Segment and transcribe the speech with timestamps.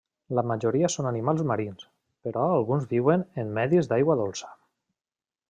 [0.37, 1.85] La majoria són animals marins,
[2.29, 4.53] però alguns viuen en medis d'aigua dolça.